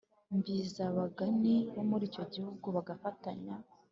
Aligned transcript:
Mbi 0.35 0.55
z 0.73 0.75
abapagani 0.87 1.55
bo 1.73 1.81
muri 1.89 2.03
icyo 2.09 2.23
gihugu 2.33 2.65
bagafatanya 2.75 3.55